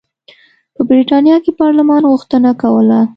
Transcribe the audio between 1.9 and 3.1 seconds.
غوښتنه کوله.